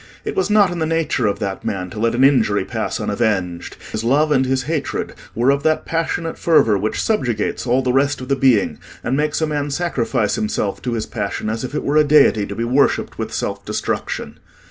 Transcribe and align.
It 0.25 0.35
was 0.35 0.49
not 0.49 0.71
in 0.71 0.79
the 0.79 0.87
nature 0.87 1.27
of 1.27 1.37
that 1.37 1.63
man 1.63 1.91
to 1.91 1.99
let 1.99 2.15
an 2.15 2.23
injury 2.23 2.65
pass 2.65 2.99
unavenged: 2.99 3.77
his 3.91 4.03
love 4.03 4.31
and 4.31 4.47
his 4.47 4.63
hatred 4.63 5.13
were 5.35 5.51
of 5.51 5.61
that 5.61 5.85
passionate 5.85 6.39
fervour 6.39 6.75
which 6.75 6.99
subjugates 6.99 7.67
all 7.67 7.83
the 7.83 7.93
rest 7.93 8.19
of 8.19 8.27
the 8.27 8.35
being, 8.35 8.79
and 9.03 9.15
makes 9.15 9.41
a 9.41 9.45
man 9.45 9.69
sacrifice 9.69 10.33
himself 10.33 10.81
to 10.81 10.93
his 10.93 11.05
passion 11.05 11.51
as 11.51 11.63
if 11.63 11.75
it 11.75 11.83
were 11.83 11.97
a 11.97 12.03
deity 12.03 12.47
to 12.47 12.55
be 12.55 12.63
worshipped 12.63 13.19
with 13.19 13.31
self 13.31 13.63
destruction. 13.63 14.39